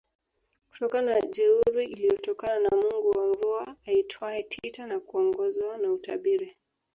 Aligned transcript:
kutokana 0.71 1.13
na 1.19 1.27
jeuri 1.27 1.85
iliyotokana 1.85 2.59
na 2.59 2.69
Mungu 2.77 3.09
wa 3.09 3.27
mvua 3.27 3.75
aitwaye 3.85 4.43
Tita 4.43 4.87
na 4.87 4.99
kuongozwa 4.99 5.77
na 5.77 5.91
utabiri 5.91 6.57